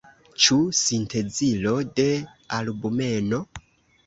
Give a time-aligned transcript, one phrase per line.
[0.43, 2.07] Ĉu sintezilo de
[2.59, 3.45] albumeno?